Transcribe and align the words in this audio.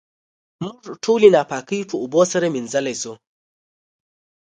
موږ 0.63 0.79
ټولې 1.03 1.27
ناپاکۍ 1.35 1.81
په 1.89 1.95
اوبو 2.03 2.21
سره 2.31 2.45
وېنځلی 2.53 2.95
شو. 3.01 3.13